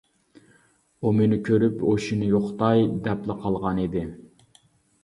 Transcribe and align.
ئۇ 1.05 1.11
مېنى 1.17 1.39
كۆرۈپ 1.49 1.83
ھوشىنى 1.91 2.31
يوقىتاي 2.33 2.85
دەپلا 3.09 3.39
قالغان 3.47 3.85
ئىدى. 3.87 4.07